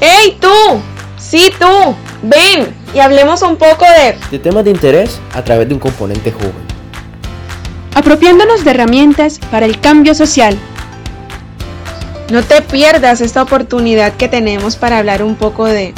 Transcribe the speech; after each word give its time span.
¡Hey 0.00 0.36
tú! 0.40 0.48
Sí 1.18 1.52
tú, 1.58 1.94
ven 2.22 2.74
y 2.94 3.00
hablemos 3.00 3.42
un 3.42 3.56
poco 3.56 3.84
de... 3.84 4.16
De 4.30 4.38
temas 4.38 4.64
de 4.64 4.70
interés 4.70 5.18
a 5.34 5.42
través 5.42 5.68
de 5.68 5.74
un 5.74 5.80
componente 5.80 6.30
joven. 6.32 6.52
Apropiándonos 7.94 8.64
de 8.64 8.70
herramientas 8.70 9.38
para 9.50 9.66
el 9.66 9.80
cambio 9.80 10.14
social. 10.14 10.56
No 12.30 12.42
te 12.42 12.62
pierdas 12.62 13.20
esta 13.20 13.42
oportunidad 13.42 14.14
que 14.14 14.28
tenemos 14.28 14.76
para 14.76 14.98
hablar 14.98 15.22
un 15.22 15.34
poco 15.34 15.66
de 15.66 15.94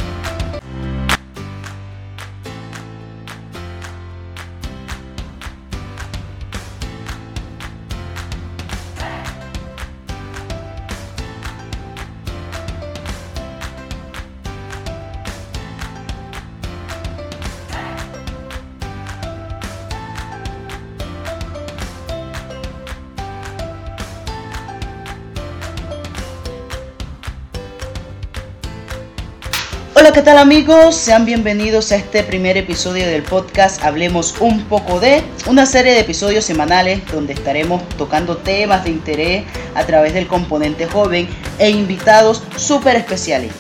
¿qué 30.16 30.22
tal 30.22 30.38
amigos? 30.38 30.96
Sean 30.96 31.26
bienvenidos 31.26 31.92
a 31.92 31.96
este 31.96 32.22
primer 32.22 32.56
episodio 32.56 33.06
del 33.06 33.22
podcast 33.22 33.84
Hablemos 33.84 34.34
un 34.40 34.64
poco 34.64 34.98
de 34.98 35.22
una 35.46 35.66
serie 35.66 35.92
de 35.92 36.00
episodios 36.00 36.46
semanales 36.46 37.02
donde 37.12 37.34
estaremos 37.34 37.86
tocando 37.98 38.38
temas 38.38 38.84
de 38.84 38.92
interés 38.92 39.44
a 39.74 39.84
través 39.84 40.14
del 40.14 40.26
componente 40.26 40.86
joven 40.86 41.28
e 41.58 41.68
invitados 41.68 42.42
súper 42.56 42.96
especiales. 42.96 43.52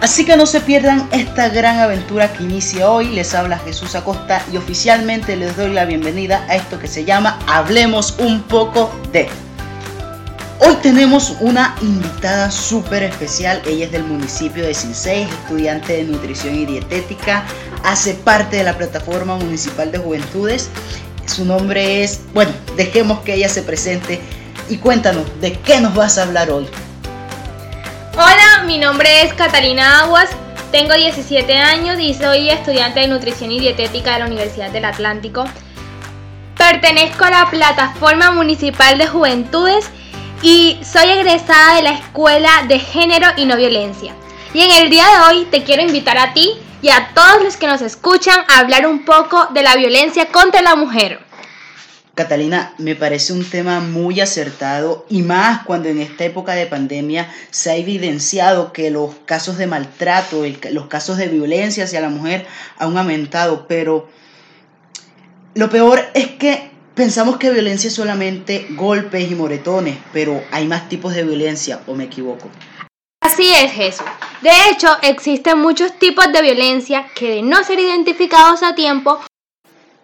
Así 0.00 0.24
que 0.24 0.36
no 0.36 0.46
se 0.46 0.60
pierdan 0.60 1.08
esta 1.12 1.48
gran 1.50 1.78
aventura 1.78 2.32
que 2.32 2.42
inicia 2.42 2.90
hoy. 2.90 3.06
Les 3.10 3.32
habla 3.32 3.60
Jesús 3.60 3.94
Acosta 3.94 4.44
y 4.52 4.56
oficialmente 4.56 5.36
les 5.36 5.56
doy 5.56 5.70
la 5.70 5.84
bienvenida 5.84 6.44
a 6.48 6.56
esto 6.56 6.80
que 6.80 6.88
se 6.88 7.04
llama 7.04 7.38
Hablemos 7.46 8.16
un 8.18 8.42
poco 8.42 8.92
de. 9.12 9.28
Hoy 10.64 10.76
tenemos 10.76 11.34
una 11.40 11.74
invitada 11.82 12.48
súper 12.52 13.02
especial. 13.02 13.60
Ella 13.66 13.86
es 13.86 13.90
del 13.90 14.04
municipio 14.04 14.64
de 14.64 14.72
Cincey, 14.72 15.22
estudiante 15.22 15.94
de 15.94 16.04
nutrición 16.04 16.54
y 16.54 16.66
dietética. 16.66 17.44
Hace 17.82 18.14
parte 18.14 18.58
de 18.58 18.62
la 18.62 18.78
plataforma 18.78 19.34
municipal 19.34 19.90
de 19.90 19.98
juventudes. 19.98 20.70
Su 21.26 21.44
nombre 21.44 22.04
es, 22.04 22.20
bueno, 22.32 22.52
dejemos 22.76 23.22
que 23.22 23.34
ella 23.34 23.48
se 23.48 23.62
presente 23.62 24.20
y 24.68 24.76
cuéntanos 24.76 25.24
de 25.40 25.54
qué 25.54 25.80
nos 25.80 25.96
vas 25.96 26.16
a 26.16 26.22
hablar 26.22 26.48
hoy. 26.52 26.68
Hola, 28.12 28.62
mi 28.64 28.78
nombre 28.78 29.22
es 29.22 29.34
Catalina 29.34 30.02
Aguas. 30.02 30.30
Tengo 30.70 30.94
17 30.94 31.56
años 31.56 31.98
y 31.98 32.14
soy 32.14 32.50
estudiante 32.50 33.00
de 33.00 33.08
nutrición 33.08 33.50
y 33.50 33.58
dietética 33.58 34.12
de 34.12 34.20
la 34.20 34.26
Universidad 34.26 34.70
del 34.70 34.84
Atlántico. 34.84 35.44
Pertenezco 36.56 37.24
a 37.24 37.30
la 37.30 37.50
plataforma 37.50 38.30
municipal 38.30 38.96
de 38.96 39.08
juventudes 39.08 39.90
y 40.42 40.80
soy 40.84 41.08
egresada 41.08 41.76
de 41.76 41.82
la 41.82 41.92
Escuela 41.92 42.50
de 42.66 42.80
Género 42.80 43.28
y 43.36 43.46
No 43.46 43.56
Violencia. 43.56 44.14
Y 44.52 44.60
en 44.60 44.70
el 44.72 44.90
día 44.90 45.04
de 45.04 45.36
hoy 45.36 45.44
te 45.46 45.62
quiero 45.62 45.82
invitar 45.82 46.18
a 46.18 46.34
ti 46.34 46.50
y 46.82 46.90
a 46.90 47.12
todos 47.14 47.44
los 47.44 47.56
que 47.56 47.68
nos 47.68 47.80
escuchan 47.80 48.40
a 48.48 48.58
hablar 48.58 48.86
un 48.86 49.04
poco 49.04 49.46
de 49.54 49.62
la 49.62 49.76
violencia 49.76 50.26
contra 50.26 50.60
la 50.60 50.74
mujer. 50.74 51.20
Catalina, 52.14 52.74
me 52.76 52.96
parece 52.96 53.32
un 53.32 53.48
tema 53.48 53.80
muy 53.80 54.20
acertado 54.20 55.06
y 55.08 55.22
más 55.22 55.64
cuando 55.64 55.88
en 55.88 56.00
esta 56.00 56.24
época 56.24 56.52
de 56.52 56.66
pandemia 56.66 57.32
se 57.50 57.70
ha 57.70 57.76
evidenciado 57.76 58.72
que 58.72 58.90
los 58.90 59.14
casos 59.24 59.56
de 59.56 59.66
maltrato, 59.66 60.42
los 60.72 60.86
casos 60.88 61.16
de 61.16 61.28
violencia 61.28 61.84
hacia 61.84 62.02
la 62.02 62.10
mujer 62.10 62.46
han 62.78 62.98
aumentado, 62.98 63.66
pero 63.66 64.10
lo 65.54 65.70
peor 65.70 66.02
es 66.14 66.32
que 66.32 66.71
Pensamos 66.94 67.38
que 67.38 67.50
violencia 67.50 67.88
es 67.88 67.94
solamente 67.94 68.66
golpes 68.70 69.30
y 69.30 69.34
moretones, 69.34 69.96
pero 70.12 70.42
hay 70.50 70.66
más 70.66 70.90
tipos 70.90 71.14
de 71.14 71.24
violencia, 71.24 71.80
¿o 71.86 71.94
me 71.94 72.04
equivoco? 72.04 72.50
Así 73.22 73.50
es, 73.50 73.72
Jesús. 73.72 74.04
De 74.42 74.50
hecho, 74.68 74.88
existen 75.00 75.58
muchos 75.58 75.98
tipos 75.98 76.30
de 76.30 76.42
violencia 76.42 77.06
que 77.14 77.36
de 77.36 77.42
no 77.42 77.64
ser 77.64 77.78
identificados 77.78 78.62
a 78.62 78.74
tiempo 78.74 79.20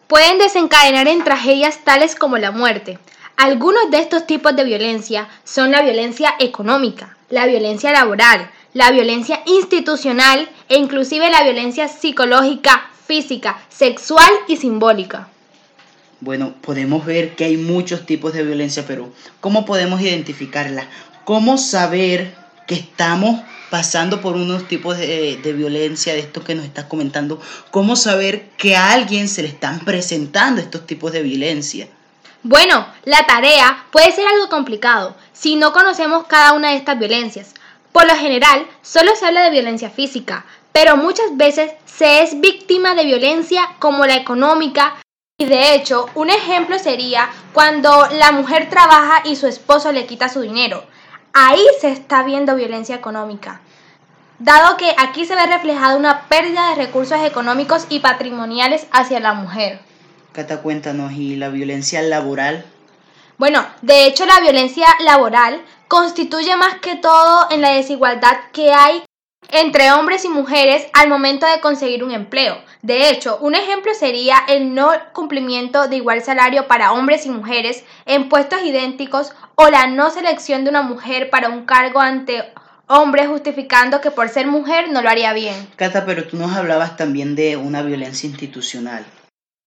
pueden 0.06 0.38
desencadenar 0.38 1.08
en 1.08 1.24
tragedias 1.24 1.84
tales 1.84 2.14
como 2.14 2.38
la 2.38 2.52
muerte. 2.52 2.98
Algunos 3.36 3.90
de 3.90 3.98
estos 3.98 4.26
tipos 4.26 4.56
de 4.56 4.64
violencia 4.64 5.28
son 5.44 5.72
la 5.72 5.82
violencia 5.82 6.36
económica, 6.38 7.18
la 7.28 7.44
violencia 7.44 7.92
laboral, 7.92 8.50
la 8.72 8.90
violencia 8.92 9.42
institucional 9.44 10.48
e 10.70 10.78
inclusive 10.78 11.28
la 11.28 11.42
violencia 11.42 11.86
psicológica, 11.86 12.88
física, 13.06 13.58
sexual 13.68 14.30
y 14.46 14.56
simbólica. 14.56 15.28
Bueno, 16.20 16.54
podemos 16.60 17.06
ver 17.06 17.36
que 17.36 17.44
hay 17.44 17.56
muchos 17.56 18.04
tipos 18.04 18.32
de 18.32 18.42
violencia, 18.42 18.84
pero 18.86 19.12
¿cómo 19.40 19.64
podemos 19.64 20.00
identificarla? 20.00 20.88
¿Cómo 21.24 21.58
saber 21.58 22.34
que 22.66 22.74
estamos 22.74 23.40
pasando 23.70 24.20
por 24.20 24.34
unos 24.34 24.66
tipos 24.66 24.98
de, 24.98 25.38
violencia, 25.56 26.14
de 26.14 26.20
esto 26.20 26.42
que 26.42 26.56
nos 26.56 26.64
estás 26.64 26.86
comentando? 26.86 27.40
¿Cómo 27.70 27.94
saber 27.94 28.48
que 28.56 28.74
a 28.74 28.92
alguien 28.92 29.28
se 29.28 29.42
le 29.42 29.48
están 29.48 29.80
presentando 29.80 30.60
estos 30.60 30.86
tipos 30.86 31.12
de 31.12 31.22
violencia? 31.22 31.86
Bueno, 32.42 32.86
la 33.04 33.24
tarea 33.26 33.84
puede 33.92 34.10
ser 34.10 34.26
algo 34.26 34.48
complicado 34.48 35.16
si 35.32 35.54
no 35.54 35.72
conocemos 35.72 36.26
cada 36.26 36.52
una 36.52 36.70
de 36.70 36.76
estas 36.76 36.98
violencias. 36.98 37.54
Por 37.92 38.06
lo 38.06 38.14
general, 38.16 38.66
solo 38.82 39.14
se 39.14 39.26
habla 39.26 39.44
de 39.44 39.50
violencia 39.50 39.90
física, 39.90 40.44
pero 40.72 40.96
muchas 40.96 41.36
veces 41.36 41.70
se 41.84 42.22
es 42.22 42.40
víctima 42.40 42.94
de 42.94 43.04
violencia 43.04 43.62
como 43.78 44.04
la 44.06 44.16
económica, 44.16 44.96
y 45.40 45.46
de 45.46 45.74
hecho, 45.74 46.10
un 46.16 46.30
ejemplo 46.30 46.80
sería 46.80 47.30
cuando 47.52 48.08
la 48.18 48.32
mujer 48.32 48.68
trabaja 48.68 49.22
y 49.24 49.36
su 49.36 49.46
esposo 49.46 49.92
le 49.92 50.04
quita 50.04 50.28
su 50.28 50.40
dinero. 50.40 50.82
Ahí 51.32 51.64
se 51.80 51.92
está 51.92 52.24
viendo 52.24 52.56
violencia 52.56 52.96
económica. 52.96 53.60
Dado 54.40 54.76
que 54.76 54.92
aquí 54.98 55.26
se 55.26 55.36
ve 55.36 55.46
reflejada 55.46 55.96
una 55.96 56.22
pérdida 56.22 56.70
de 56.70 56.84
recursos 56.86 57.20
económicos 57.24 57.86
y 57.88 58.00
patrimoniales 58.00 58.88
hacia 58.90 59.20
la 59.20 59.32
mujer. 59.34 59.78
Cata, 60.32 60.60
cuéntanos, 60.60 61.12
¿y 61.12 61.36
la 61.36 61.50
violencia 61.50 62.02
laboral? 62.02 62.66
Bueno, 63.36 63.64
de 63.82 64.06
hecho 64.06 64.26
la 64.26 64.40
violencia 64.40 64.88
laboral 65.04 65.62
constituye 65.86 66.56
más 66.56 66.80
que 66.80 66.96
todo 66.96 67.46
en 67.52 67.60
la 67.60 67.70
desigualdad 67.70 68.36
que 68.52 68.72
hay 68.72 69.04
entre 69.50 69.92
hombres 69.92 70.24
y 70.24 70.28
mujeres 70.28 70.86
al 70.92 71.08
momento 71.08 71.46
de 71.46 71.60
conseguir 71.60 72.04
un 72.04 72.12
empleo. 72.12 72.58
De 72.82 73.10
hecho, 73.10 73.38
un 73.40 73.54
ejemplo 73.54 73.92
sería 73.94 74.36
el 74.48 74.74
no 74.74 74.90
cumplimiento 75.12 75.88
de 75.88 75.96
igual 75.96 76.22
salario 76.22 76.66
para 76.66 76.92
hombres 76.92 77.26
y 77.26 77.30
mujeres 77.30 77.84
en 78.06 78.28
puestos 78.28 78.62
idénticos 78.62 79.32
o 79.54 79.68
la 79.68 79.86
no 79.86 80.10
selección 80.10 80.64
de 80.64 80.70
una 80.70 80.82
mujer 80.82 81.30
para 81.30 81.48
un 81.48 81.64
cargo 81.64 82.00
ante 82.00 82.44
hombres 82.86 83.28
justificando 83.28 84.00
que 84.00 84.10
por 84.10 84.28
ser 84.28 84.46
mujer 84.46 84.90
no 84.90 85.02
lo 85.02 85.08
haría 85.08 85.32
bien. 85.32 85.54
Cata, 85.76 86.04
pero 86.04 86.26
tú 86.26 86.36
nos 86.36 86.54
hablabas 86.56 86.96
también 86.96 87.34
de 87.34 87.56
una 87.56 87.82
violencia 87.82 88.28
institucional. 88.28 89.04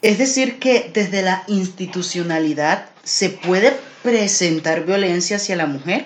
Es 0.02 0.18
decir, 0.18 0.60
que 0.60 0.90
desde 0.94 1.22
la 1.22 1.44
institucionalidad 1.48 2.86
se 3.04 3.30
puede 3.30 3.78
presentar 4.02 4.86
violencia 4.86 5.38
hacia 5.38 5.56
la 5.56 5.68
mujer. 5.68 6.06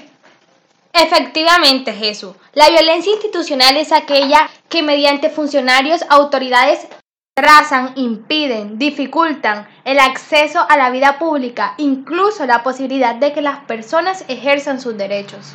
Efectivamente, 0.98 1.92
Jesús. 1.92 2.36
La 2.54 2.70
violencia 2.70 3.12
institucional 3.12 3.76
es 3.76 3.92
aquella 3.92 4.50
que 4.70 4.82
mediante 4.82 5.30
funcionarios, 5.30 6.06
autoridades, 6.08 6.88
trazan, 7.34 7.92
impiden, 7.98 8.80
dificultan 8.80 9.68
el 9.84 10.00
acceso 10.00 10.66
a 10.70 10.78
la 10.78 10.90
vida 10.92 11.20
pública, 11.20 11.76
incluso 11.78 12.46
la 12.46 12.64
posibilidad 12.64 13.14
de 13.14 13.34
que 13.34 13.42
las 13.42 13.60
personas 13.66 14.24
ejerzan 14.30 14.80
sus 14.80 14.96
derechos. 14.96 15.54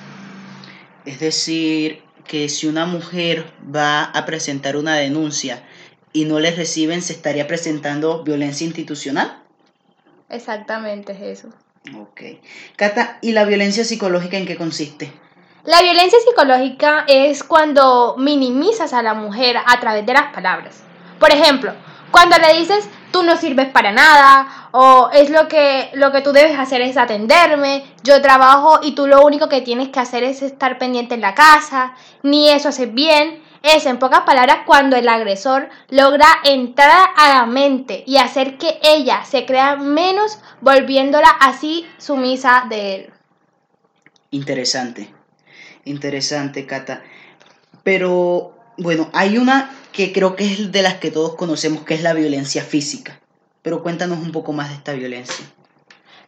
Es 1.06 1.20
decir, 1.20 2.02
que 2.26 2.50
si 2.50 2.66
una 2.66 2.84
mujer 2.84 3.50
va 3.74 4.04
a 4.04 4.26
presentar 4.26 4.76
una 4.76 4.96
denuncia 4.96 5.62
y 6.12 6.26
no 6.26 6.38
le 6.38 6.50
reciben, 6.50 7.00
¿se 7.00 7.14
estaría 7.14 7.46
presentando 7.46 8.24
violencia 8.24 8.66
institucional? 8.66 9.42
Exactamente, 10.28 11.14
Jesús. 11.14 11.54
Ok. 11.96 12.20
Cata, 12.76 13.18
¿y 13.22 13.32
la 13.32 13.46
violencia 13.46 13.84
psicológica 13.84 14.36
en 14.36 14.44
qué 14.44 14.56
consiste? 14.56 15.10
La 15.64 15.82
violencia 15.82 16.18
psicológica 16.26 17.04
es 17.06 17.44
cuando 17.44 18.14
minimizas 18.16 18.94
a 18.94 19.02
la 19.02 19.12
mujer 19.12 19.58
a 19.58 19.78
través 19.78 20.06
de 20.06 20.14
las 20.14 20.32
palabras. 20.32 20.82
Por 21.18 21.30
ejemplo, 21.30 21.74
cuando 22.10 22.38
le 22.38 22.58
dices 22.58 22.88
tú 23.12 23.22
no 23.22 23.36
sirves 23.36 23.68
para 23.68 23.92
nada 23.92 24.68
o 24.70 25.10
es 25.12 25.28
lo 25.28 25.48
que 25.48 25.90
lo 25.92 26.12
que 26.12 26.22
tú 26.22 26.32
debes 26.32 26.58
hacer 26.58 26.80
es 26.80 26.96
atenderme, 26.96 27.84
yo 28.02 28.22
trabajo 28.22 28.80
y 28.82 28.92
tú 28.92 29.06
lo 29.06 29.22
único 29.22 29.50
que 29.50 29.60
tienes 29.60 29.90
que 29.90 30.00
hacer 30.00 30.24
es 30.24 30.40
estar 30.40 30.78
pendiente 30.78 31.14
en 31.14 31.20
la 31.20 31.34
casa, 31.34 31.94
ni 32.22 32.48
eso 32.48 32.70
haces 32.70 32.92
bien. 32.94 33.42
Es 33.62 33.84
en 33.84 33.98
pocas 33.98 34.20
palabras 34.20 34.60
cuando 34.64 34.96
el 34.96 35.06
agresor 35.06 35.68
logra 35.90 36.26
entrar 36.44 37.10
a 37.14 37.28
la 37.34 37.46
mente 37.46 38.02
y 38.06 38.16
hacer 38.16 38.56
que 38.56 38.78
ella 38.82 39.26
se 39.26 39.44
crea 39.44 39.76
menos 39.76 40.38
volviéndola 40.62 41.28
así 41.28 41.86
sumisa 41.98 42.64
de 42.70 42.94
él. 42.94 43.12
Interesante. 44.30 45.19
Interesante, 45.90 46.66
Cata. 46.66 47.02
Pero 47.82 48.54
bueno, 48.78 49.10
hay 49.12 49.38
una 49.38 49.70
que 49.92 50.12
creo 50.12 50.36
que 50.36 50.44
es 50.44 50.72
de 50.72 50.82
las 50.82 50.94
que 50.94 51.10
todos 51.10 51.34
conocemos, 51.34 51.82
que 51.84 51.94
es 51.94 52.02
la 52.02 52.14
violencia 52.14 52.62
física. 52.62 53.20
Pero 53.62 53.82
cuéntanos 53.82 54.18
un 54.18 54.32
poco 54.32 54.52
más 54.52 54.68
de 54.68 54.76
esta 54.76 54.92
violencia. 54.92 55.44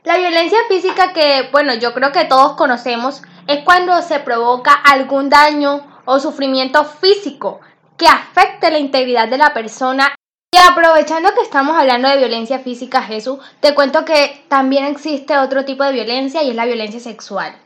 La 0.05 0.19
violencia 0.19 0.59
física 0.69 1.12
que, 1.12 1.49
bueno, 1.53 1.75
yo 1.75 1.94
creo 1.94 2.11
que 2.11 2.25
todos 2.25 2.55
conocemos 2.55 3.23
es 3.47 3.62
cuando 3.64 4.03
se 4.03 4.19
provoca 4.19 4.73
algún 4.73 5.31
daño 5.31 5.87
o 6.05 6.19
sufrimiento 6.19 6.85
físico 6.85 7.61
que 7.97 8.09
afecte 8.09 8.70
la 8.73 8.79
integridad 8.79 9.29
de 9.29 9.38
la 9.38 9.55
persona. 9.55 10.14
Y 10.55 10.59
aprovechando 10.59 11.32
que 11.35 11.43
estamos 11.43 11.79
hablando 11.79 12.09
de 12.09 12.19
violencia 12.19 12.59
física, 12.59 13.03
Jesús, 13.03 13.38
te 13.61 13.75
cuento 13.75 14.05
que 14.05 14.44
también 14.49 14.85
existe 14.87 15.38
otro 15.38 15.64
tipo 15.64 15.85
de 15.85 15.93
violencia 15.93 16.43
y 16.43 16.50
es 16.50 16.56
la 16.56 16.67
violencia 16.67 17.00
sexual. 17.00 17.62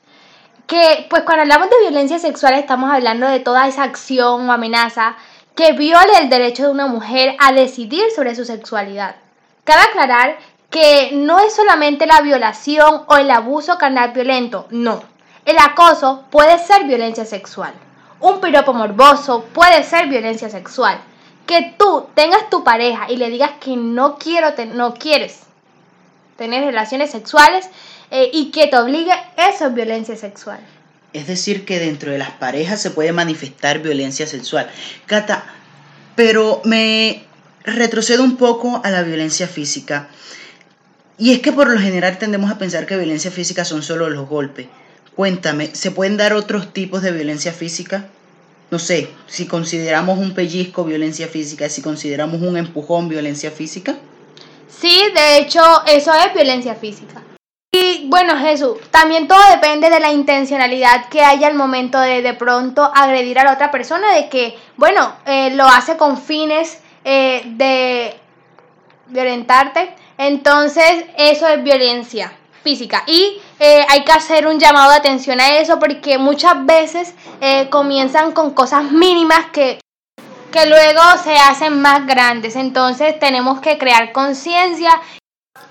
Que, 0.67 1.07
pues 1.09 1.23
cuando 1.23 1.43
hablamos 1.43 1.71
de 1.71 1.81
violencia 1.83 2.19
sexual 2.19 2.55
estamos 2.55 2.91
hablando 2.91 3.29
de 3.29 3.41
toda 3.41 3.69
esa 3.69 3.85
acción 3.85 4.49
o 4.49 4.53
amenaza 4.53 5.17
que 5.55 5.73
viole 5.73 6.19
el 6.21 6.29
derecho 6.29 6.65
de 6.65 6.71
una 6.71 6.87
mujer 6.87 7.37
a 7.39 7.53
decidir 7.53 8.05
sobre 8.15 8.35
su 8.35 8.45
sexualidad. 8.45 9.17
Cabe 9.65 9.83
aclarar 9.83 10.39
que 10.71 11.11
no 11.15 11.39
es 11.41 11.55
solamente 11.55 12.07
la 12.07 12.21
violación 12.21 13.05
o 13.07 13.17
el 13.17 13.31
abuso 13.31 13.79
carnal 13.79 14.13
violento, 14.13 14.67
no. 14.71 15.03
El 15.45 15.57
acoso 15.59 16.25
puede 16.31 16.59
ser 16.59 16.85
violencia 16.85 17.25
sexual. 17.25 17.73
Un 18.21 18.41
piropo 18.41 18.75
morboso 18.75 19.45
puede 19.53 19.83
ser 19.85 20.09
violencia 20.09 20.51
sexual. 20.51 20.99
Que 21.47 21.75
tú 21.79 22.09
tengas 22.15 22.51
tu 22.51 22.65
pareja 22.65 23.07
y 23.09 23.17
le 23.17 23.31
digas 23.31 23.53
que 23.61 23.77
no 23.77 24.19
quiero, 24.19 24.53
no 24.75 24.95
quieres 24.95 25.47
tener 26.37 26.65
relaciones 26.65 27.11
sexuales 27.11 27.71
eh, 28.11 28.31
y 28.33 28.51
que 28.51 28.67
te 28.69 28.77
obligue, 28.77 29.13
eso 29.37 29.67
es 29.67 29.75
violencia 29.75 30.17
sexual. 30.17 30.61
Es 31.13 31.27
decir, 31.27 31.65
que 31.65 31.79
dentro 31.79 32.13
de 32.13 32.19
las 32.19 32.31
parejas 32.31 32.81
se 32.81 32.91
puede 32.91 33.13
manifestar 33.13 33.81
violencia 33.81 34.27
sexual. 34.27 34.69
Cata, 35.07 35.45
pero 36.15 36.61
me 36.65 37.25
retrocedo 37.65 38.23
un 38.23 38.37
poco 38.37 38.81
a 38.85 38.91
la 38.91 39.03
violencia 39.03 39.49
física. 39.49 40.09
Y 41.19 41.33
es 41.33 41.41
que 41.41 41.53
por 41.53 41.69
lo 41.69 41.81
general 41.81 42.19
tendemos 42.19 42.51
a 42.51 42.59
pensar 42.59 42.87
que 42.87 42.97
violencia 42.97 43.31
física 43.31 43.65
son 43.65 43.83
solo 43.83 44.11
los 44.11 44.29
golpes. 44.29 44.67
Cuéntame, 45.15 45.75
¿se 45.75 45.91
pueden 45.91 46.19
dar 46.19 46.35
otros 46.35 46.73
tipos 46.73 47.03
de 47.03 47.13
violencia 47.13 47.53
física? 47.53 48.07
No 48.71 48.79
sé, 48.79 49.09
si 49.27 49.47
consideramos 49.47 50.19
un 50.19 50.35
pellizco 50.35 50.85
violencia 50.85 51.29
física, 51.29 51.69
si 51.69 51.81
consideramos 51.81 52.43
un 52.43 52.57
empujón 52.57 53.09
violencia 53.09 53.51
física. 53.51 53.97
Sí, 54.69 55.01
de 55.15 55.39
hecho, 55.39 55.63
eso 55.87 56.13
es 56.13 56.35
violencia 56.35 56.75
física. 56.75 57.23
Y 57.87 58.07
bueno, 58.09 58.37
Jesús, 58.37 58.79
también 58.91 59.29
todo 59.29 59.39
depende 59.49 59.91
de 59.91 60.01
la 60.01 60.11
intencionalidad 60.11 61.09
que 61.09 61.23
haya 61.23 61.47
al 61.47 61.55
momento 61.55 62.01
de 62.01 62.21
de 62.21 62.35
pronto 62.35 62.91
agredir 62.93 63.39
a 63.39 63.45
la 63.45 63.53
otra 63.53 63.71
persona, 63.71 64.13
de 64.13 64.29
que, 64.29 64.59
bueno, 64.77 65.15
eh, 65.25 65.51
lo 65.51 65.69
hace 65.69 65.97
con 65.97 66.19
fines 66.19 66.81
eh, 67.05 67.43
de 67.45 68.19
violentarte. 69.07 69.95
Entonces, 70.19 71.05
eso 71.17 71.47
es 71.47 71.63
violencia 71.63 72.33
física. 72.65 73.05
Y 73.07 73.41
eh, 73.61 73.87
hay 73.89 74.05
que 74.05 74.11
hacer 74.11 74.49
un 74.49 74.59
llamado 74.59 74.91
de 74.91 74.97
atención 74.97 75.41
a 75.41 75.59
eso 75.59 75.79
porque 75.79 76.19
muchas 76.19 76.67
veces 76.67 77.15
comienzan 77.71 78.33
con 78.33 78.51
cosas 78.51 78.91
mínimas 78.91 79.47
que, 79.53 79.79
que 80.51 80.67
luego 80.67 81.03
se 81.23 81.37
hacen 81.37 81.81
más 81.81 82.05
grandes. 82.05 82.57
Entonces, 82.57 83.17
tenemos 83.21 83.61
que 83.61 83.79
crear 83.79 84.11
conciencia. 84.11 84.91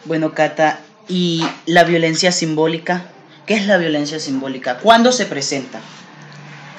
Bueno, 0.06 0.32
Cata, 0.34 0.80
y 1.08 1.46
la 1.66 1.84
violencia 1.84 2.32
simbólica. 2.32 3.06
¿Qué 3.46 3.56
es 3.56 3.68
la 3.68 3.78
violencia 3.78 4.20
simbólica? 4.20 4.80
¿Cuándo 4.80 5.12
se 5.12 5.26
presenta? 5.26 5.80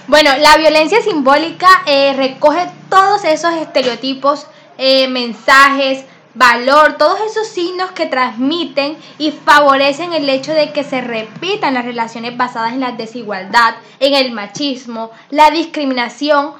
Bueno, 0.08 0.30
la 0.38 0.56
violencia 0.56 1.00
simbólica 1.02 1.68
eh, 1.86 2.12
recoge 2.14 2.68
todos 2.88 3.24
esos 3.24 3.54
estereotipos, 3.54 4.46
eh, 4.78 5.08
mensajes, 5.08 6.04
valor, 6.34 6.96
todos 6.98 7.18
esos 7.28 7.48
signos 7.48 7.90
que 7.92 8.06
transmiten 8.06 8.96
y 9.18 9.32
favorecen 9.32 10.12
el 10.12 10.28
hecho 10.28 10.52
de 10.52 10.72
que 10.72 10.84
se 10.84 11.00
repitan 11.00 11.74
las 11.74 11.84
relaciones 11.84 12.36
basadas 12.36 12.74
en 12.74 12.80
la 12.80 12.92
desigualdad, 12.92 13.76
en 14.00 14.14
el 14.14 14.32
machismo, 14.32 15.10
la 15.30 15.50
discriminación, 15.50 16.52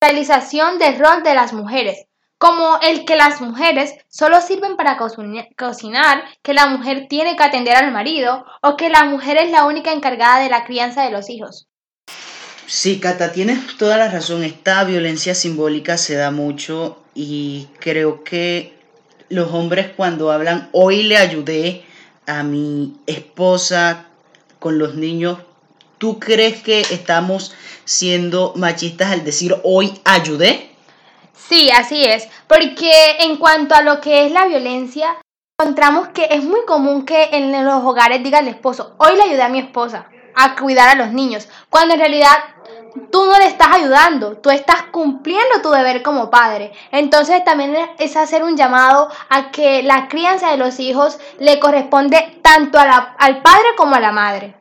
realización 0.00 0.78
del 0.78 0.98
rol 0.98 1.22
de 1.24 1.34
las 1.34 1.52
mujeres, 1.52 2.07
como 2.38 2.78
el 2.82 3.04
que 3.04 3.16
las 3.16 3.40
mujeres 3.40 3.94
solo 4.08 4.40
sirven 4.40 4.76
para 4.76 4.96
cocinar, 4.96 6.24
que 6.42 6.54
la 6.54 6.66
mujer 6.66 7.06
tiene 7.08 7.36
que 7.36 7.42
atender 7.42 7.76
al 7.76 7.92
marido 7.92 8.44
o 8.62 8.76
que 8.76 8.88
la 8.88 9.04
mujer 9.04 9.36
es 9.36 9.50
la 9.50 9.64
única 9.64 9.92
encargada 9.92 10.40
de 10.40 10.48
la 10.48 10.64
crianza 10.64 11.02
de 11.02 11.10
los 11.10 11.28
hijos. 11.28 11.66
Sí, 12.66 13.00
Cata, 13.00 13.32
tienes 13.32 13.76
toda 13.76 13.96
la 13.96 14.08
razón. 14.08 14.44
Esta 14.44 14.84
violencia 14.84 15.34
simbólica 15.34 15.96
se 15.96 16.14
da 16.14 16.30
mucho 16.30 17.02
y 17.14 17.66
creo 17.80 18.22
que 18.22 18.78
los 19.30 19.52
hombres 19.52 19.88
cuando 19.96 20.30
hablan, 20.30 20.68
hoy 20.72 21.02
le 21.02 21.16
ayudé 21.16 21.84
a 22.26 22.42
mi 22.42 22.94
esposa 23.06 24.06
con 24.58 24.78
los 24.78 24.94
niños, 24.94 25.38
¿tú 25.98 26.18
crees 26.18 26.62
que 26.62 26.80
estamos 26.80 27.54
siendo 27.84 28.52
machistas 28.56 29.12
al 29.12 29.24
decir 29.24 29.56
hoy 29.64 29.98
ayudé? 30.04 30.67
Sí, 31.48 31.70
así 31.70 32.04
es, 32.04 32.28
porque 32.46 32.92
en 33.20 33.36
cuanto 33.36 33.74
a 33.74 33.80
lo 33.80 34.02
que 34.02 34.26
es 34.26 34.32
la 34.32 34.44
violencia, 34.44 35.16
encontramos 35.58 36.08
que 36.08 36.28
es 36.30 36.44
muy 36.44 36.66
común 36.66 37.06
que 37.06 37.30
en 37.32 37.64
los 37.64 37.84
hogares 37.84 38.22
diga 38.22 38.40
el 38.40 38.48
esposo, 38.48 38.94
hoy 38.98 39.16
le 39.16 39.22
ayudé 39.22 39.42
a 39.42 39.48
mi 39.48 39.60
esposa 39.60 40.10
a 40.34 40.56
cuidar 40.56 40.90
a 40.90 40.94
los 40.94 41.10
niños, 41.10 41.48
cuando 41.70 41.94
en 41.94 42.00
realidad 42.00 42.36
tú 43.10 43.24
no 43.24 43.38
le 43.38 43.46
estás 43.46 43.68
ayudando, 43.72 44.36
tú 44.36 44.50
estás 44.50 44.82
cumpliendo 44.92 45.62
tu 45.62 45.70
deber 45.70 46.02
como 46.02 46.30
padre. 46.30 46.72
Entonces 46.92 47.42
también 47.44 47.74
es 47.98 48.16
hacer 48.16 48.44
un 48.44 48.56
llamado 48.56 49.08
a 49.30 49.50
que 49.50 49.82
la 49.82 50.08
crianza 50.08 50.50
de 50.50 50.58
los 50.58 50.78
hijos 50.78 51.18
le 51.38 51.58
corresponde 51.60 52.40
tanto 52.42 52.78
al 52.78 53.40
padre 53.40 53.68
como 53.76 53.94
a 53.94 54.00
la 54.00 54.12
madre. 54.12 54.54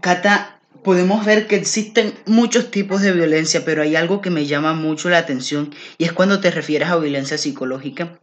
Cata, 0.00 0.55
podemos 0.82 1.24
ver 1.24 1.46
que 1.46 1.56
existen 1.56 2.14
muchos 2.26 2.70
tipos 2.70 3.02
de 3.02 3.12
violencia, 3.12 3.64
pero 3.64 3.82
hay 3.82 3.96
algo 3.96 4.20
que 4.20 4.30
me 4.30 4.46
llama 4.46 4.74
mucho 4.74 5.08
la 5.08 5.18
atención 5.18 5.74
y 5.98 6.04
es 6.04 6.12
cuando 6.12 6.40
te 6.40 6.50
refieres 6.50 6.88
a 6.88 6.96
violencia 6.96 7.38
psicológica, 7.38 8.18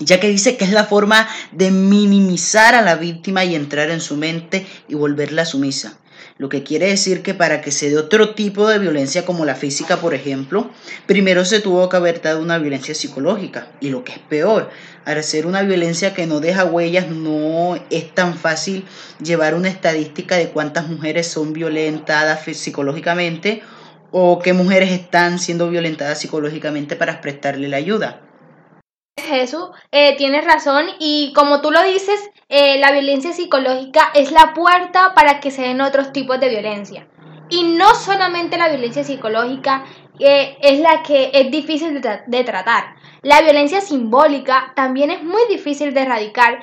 ya 0.00 0.20
que 0.20 0.28
dice 0.28 0.56
que 0.56 0.64
es 0.64 0.72
la 0.72 0.84
forma 0.84 1.28
de 1.52 1.70
minimizar 1.70 2.74
a 2.74 2.82
la 2.82 2.96
víctima 2.96 3.44
y 3.44 3.54
entrar 3.54 3.90
en 3.90 4.00
su 4.00 4.16
mente 4.16 4.66
y 4.88 4.94
volverla 4.94 5.44
sumisa. 5.44 5.98
Lo 6.38 6.48
que 6.48 6.62
quiere 6.62 6.86
decir 6.86 7.22
que 7.22 7.34
para 7.34 7.60
que 7.60 7.72
se 7.72 7.90
dé 7.90 7.96
otro 7.96 8.34
tipo 8.36 8.68
de 8.68 8.78
violencia 8.78 9.24
como 9.24 9.44
la 9.44 9.56
física, 9.56 9.96
por 9.96 10.14
ejemplo, 10.14 10.70
primero 11.06 11.44
se 11.44 11.58
tuvo 11.58 11.88
que 11.88 11.96
haber 11.96 12.22
dado 12.22 12.40
una 12.40 12.58
violencia 12.58 12.94
psicológica. 12.94 13.66
Y 13.80 13.90
lo 13.90 14.04
que 14.04 14.12
es 14.12 14.18
peor, 14.20 14.70
al 15.04 15.24
ser 15.24 15.46
una 15.46 15.62
violencia 15.62 16.14
que 16.14 16.28
no 16.28 16.38
deja 16.38 16.64
huellas, 16.64 17.08
no 17.08 17.76
es 17.90 18.14
tan 18.14 18.34
fácil 18.34 18.84
llevar 19.20 19.56
una 19.56 19.68
estadística 19.68 20.36
de 20.36 20.50
cuántas 20.50 20.86
mujeres 20.86 21.26
son 21.26 21.52
violentadas 21.52 22.44
psicológicamente 22.56 23.62
o 24.12 24.38
qué 24.38 24.52
mujeres 24.52 24.92
están 24.92 25.40
siendo 25.40 25.68
violentadas 25.68 26.20
psicológicamente 26.20 26.94
para 26.94 27.20
prestarle 27.20 27.66
la 27.66 27.78
ayuda. 27.78 28.27
Jesús, 29.28 29.68
eh, 29.92 30.16
tienes 30.16 30.44
razón 30.44 30.86
y 30.98 31.32
como 31.34 31.60
tú 31.60 31.70
lo 31.70 31.82
dices, 31.82 32.30
eh, 32.48 32.78
la 32.78 32.92
violencia 32.92 33.32
psicológica 33.32 34.10
es 34.14 34.32
la 34.32 34.54
puerta 34.54 35.14
para 35.14 35.40
que 35.40 35.50
se 35.50 35.62
den 35.62 35.80
otros 35.80 36.12
tipos 36.12 36.40
de 36.40 36.48
violencia. 36.48 37.06
Y 37.50 37.62
no 37.62 37.94
solamente 37.94 38.58
la 38.58 38.68
violencia 38.68 39.04
psicológica 39.04 39.84
eh, 40.18 40.58
es 40.60 40.80
la 40.80 41.02
que 41.02 41.30
es 41.32 41.50
difícil 41.50 42.00
de, 42.00 42.20
de, 42.26 42.44
tratar. 42.44 42.96
La 43.22 43.40
violencia 43.40 43.80
simbólica 43.80 44.72
también 44.74 45.10
es 45.10 45.22
muy 45.22 45.42
difícil 45.48 45.94
de 45.94 46.02
erradicar. 46.02 46.60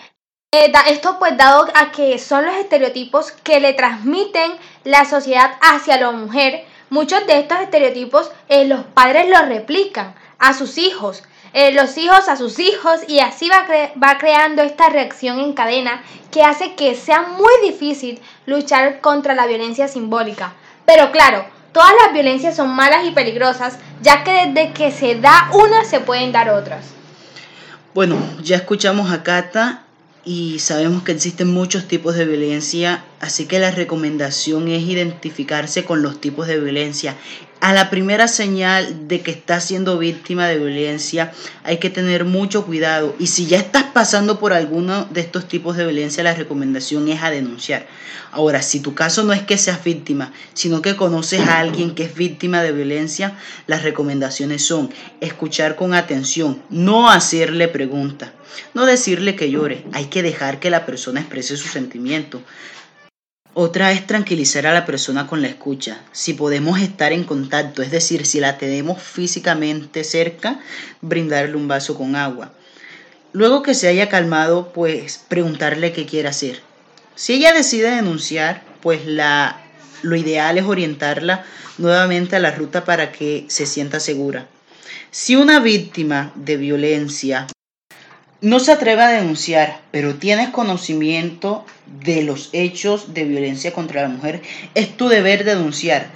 esto 0.51 1.17
pues 1.19 1.37
dado 1.37 1.67
a 1.73 1.91
que 1.91 2.19
son 2.19 2.45
los 2.45 2.55
estereotipos 2.55 3.31
que 3.31 3.59
le 3.59 3.73
transmiten 3.73 4.51
la 4.83 5.05
sociedad 5.05 5.55
hacia 5.61 5.99
la 5.99 6.11
mujer. 6.11 6.65
Muchos 6.89 7.25
de 7.25 7.39
estos 7.39 7.59
estereotipos 7.59 8.31
los 8.49 8.83
padres 8.85 9.29
los 9.29 9.47
replican 9.47 10.15
a 10.39 10.53
sus 10.53 10.77
hijos. 10.77 11.23
Eh, 11.57 11.71
los 11.71 11.97
hijos 11.97 12.27
a 12.27 12.35
sus 12.35 12.59
hijos 12.59 12.99
y 13.07 13.19
así 13.19 13.47
va, 13.47 13.65
va 14.03 14.17
creando 14.17 14.61
esta 14.61 14.89
reacción 14.89 15.39
en 15.39 15.53
cadena 15.53 16.03
que 16.29 16.43
hace 16.43 16.75
que 16.75 16.95
sea 16.95 17.21
muy 17.21 17.53
difícil 17.63 18.19
luchar 18.45 18.99
contra 18.99 19.33
la 19.33 19.47
violencia 19.47 19.87
simbólica. 19.87 20.53
Pero 20.85 21.13
claro, 21.13 21.45
todas 21.71 21.93
las 22.03 22.11
violencias 22.11 22.57
son 22.57 22.75
malas 22.75 23.07
y 23.07 23.11
peligrosas, 23.11 23.77
ya 24.01 24.25
que 24.25 24.47
desde 24.47 24.73
que 24.73 24.91
se 24.91 25.15
da 25.15 25.49
una 25.53 25.85
se 25.85 26.01
pueden 26.01 26.33
dar 26.33 26.49
otras. 26.49 26.87
Bueno, 27.93 28.17
ya 28.43 28.57
escuchamos 28.57 29.09
a 29.13 29.23
Cata 29.23 29.83
y 30.25 30.59
sabemos 30.59 31.03
que 31.03 31.13
existen 31.13 31.53
muchos 31.53 31.87
tipos 31.87 32.15
de 32.15 32.25
violencia, 32.25 33.05
así 33.21 33.45
que 33.45 33.59
la 33.59 33.71
recomendación 33.71 34.67
es 34.67 34.83
identificarse 34.83 35.85
con 35.85 36.01
los 36.01 36.19
tipos 36.19 36.47
de 36.47 36.59
violencia 36.59 37.15
A 37.65 37.73
la 37.73 37.89
primera 37.89 38.27
señal 38.27 39.07
de 39.07 39.21
que 39.21 39.31
estás 39.31 39.65
siendo 39.65 39.97
víctima 39.97 40.47
de 40.47 40.59
violencia 40.59 41.31
hay 41.63 41.79
que 41.79 41.89
tener 41.89 42.23
mucho 42.23 42.63
cuidado 42.63 43.15
y 43.17 43.25
si 43.25 43.47
ya 43.47 43.57
estás 43.57 43.85
pasando 43.85 44.37
por 44.37 44.53
alguno 44.53 45.05
de 45.05 45.21
estos 45.21 45.47
tipos 45.47 45.75
de 45.75 45.83
violencia 45.83 46.23
la 46.23 46.35
recomendación 46.35 47.07
es 47.07 47.23
a 47.23 47.31
denunciar. 47.31 47.87
Ahora, 48.31 48.61
si 48.61 48.81
tu 48.81 48.93
caso 48.93 49.23
no 49.23 49.33
es 49.33 49.41
que 49.41 49.57
seas 49.57 49.83
víctima, 49.83 50.31
sino 50.53 50.83
que 50.83 50.95
conoces 50.95 51.39
a 51.39 51.57
alguien 51.57 51.95
que 51.95 52.03
es 52.03 52.13
víctima 52.13 52.61
de 52.61 52.71
violencia, 52.71 53.35
las 53.65 53.81
recomendaciones 53.81 54.63
son 54.63 54.91
escuchar 55.19 55.75
con 55.75 55.95
atención, 55.95 56.61
no 56.69 57.09
hacerle 57.09 57.67
preguntas, 57.67 58.29
no 58.75 58.85
decirle 58.85 59.35
que 59.35 59.49
llore, 59.49 59.83
hay 59.91 60.05
que 60.05 60.21
dejar 60.21 60.59
que 60.59 60.69
la 60.69 60.85
persona 60.85 61.21
exprese 61.21 61.57
su 61.57 61.67
sentimiento. 61.67 62.43
Otra 63.57 63.93
es 63.93 64.05
tranquilizar 64.05 64.67
a 64.67 64.73
la 64.73 64.85
persona 64.85 65.27
con 65.27 65.41
la 65.41 65.47
escucha. 65.47 66.01
Si 66.11 66.33
podemos 66.33 66.81
estar 66.81 67.13
en 67.13 67.23
contacto, 67.23 67.81
es 67.81 67.89
decir, 67.89 68.25
si 68.25 68.41
la 68.41 68.57
tenemos 68.57 69.01
físicamente 69.01 70.03
cerca, 70.03 70.59
brindarle 70.99 71.55
un 71.55 71.69
vaso 71.69 71.97
con 71.97 72.17
agua. 72.17 72.51
Luego 73.31 73.63
que 73.63 73.73
se 73.73 73.87
haya 73.87 74.09
calmado, 74.09 74.73
pues 74.73 75.23
preguntarle 75.29 75.93
qué 75.93 76.05
quiere 76.05 76.27
hacer. 76.27 76.59
Si 77.15 77.31
ella 77.31 77.53
decide 77.53 77.95
denunciar, 77.95 78.61
pues 78.81 79.05
la, 79.05 79.61
lo 80.01 80.17
ideal 80.17 80.57
es 80.57 80.65
orientarla 80.65 81.45
nuevamente 81.77 82.35
a 82.35 82.39
la 82.39 82.51
ruta 82.51 82.83
para 82.83 83.13
que 83.13 83.45
se 83.47 83.65
sienta 83.65 84.01
segura. 84.01 84.49
Si 85.11 85.37
una 85.37 85.61
víctima 85.61 86.33
de 86.35 86.57
violencia 86.57 87.47
no 88.41 88.59
se 88.59 88.71
atreve 88.71 89.01
a 89.01 89.09
denunciar, 89.09 89.81
pero 89.91 90.15
tienes 90.15 90.49
conocimiento 90.49 91.65
de 92.03 92.23
los 92.23 92.49
hechos 92.53 93.13
de 93.13 93.23
violencia 93.23 93.73
contra 93.73 94.01
la 94.01 94.09
mujer, 94.09 94.41
es 94.73 94.95
tu 94.95 95.07
deber 95.07 95.43
denunciar. 95.43 96.07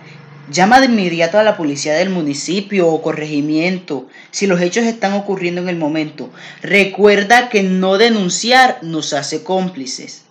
Llama 0.52 0.80
de 0.80 0.88
inmediato 0.88 1.38
a 1.38 1.44
la 1.44 1.58
policía 1.58 1.94
del 1.94 2.10
municipio 2.10 2.88
o 2.88 3.02
corregimiento 3.04 4.08
si 4.32 4.48
los 4.48 4.60
hechos 4.62 4.86
están 4.86 5.14
ocurriendo 5.14 5.62
en 5.62 5.70
el 5.70 5.76
momento. 5.76 6.32
Recuerda 6.64 7.50
que 7.50 7.62
no 7.62 8.00
denunciar 8.00 8.80
nos 8.82 9.14
hace 9.14 9.44
cómplices. 9.44 10.24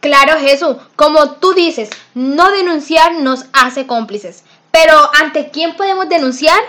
Claro, 0.00 0.38
Jesús, 0.38 0.76
como 0.96 1.30
tú 1.36 1.54
dices, 1.54 1.88
no 2.12 2.50
denunciar 2.52 3.14
nos 3.20 3.46
hace 3.54 3.86
cómplices. 3.86 4.44
Pero 4.70 4.92
¿ante 5.18 5.48
quién 5.48 5.76
podemos 5.76 6.10
denunciar? 6.10 6.60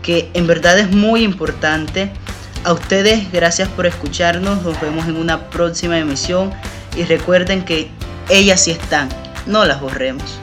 que 0.03 0.29
en 0.33 0.45
verdad 0.45 0.77
es 0.77 0.91
muy 0.91 1.23
importante. 1.23 2.11
A 2.63 2.73
ustedes, 2.73 3.31
gracias 3.31 3.67
por 3.69 3.87
escucharnos. 3.87 4.61
Nos 4.61 4.79
vemos 4.79 5.07
en 5.07 5.17
una 5.17 5.49
próxima 5.49 5.97
emisión 5.97 6.53
y 6.95 7.03
recuerden 7.03 7.65
que 7.65 7.89
ellas 8.29 8.63
sí 8.63 8.71
están, 8.71 9.09
no 9.47 9.65
las 9.65 9.81
borremos. 9.81 10.39